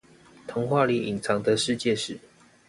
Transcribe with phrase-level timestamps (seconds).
[0.47, 2.17] 童話裡隱藏的世界史